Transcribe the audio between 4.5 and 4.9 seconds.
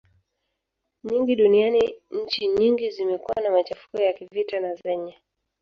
na